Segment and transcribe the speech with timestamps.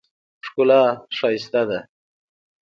[0.45, 0.83] ښکلا
[1.17, 1.79] ښایسته ده.